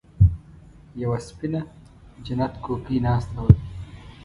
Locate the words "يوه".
1.01-1.19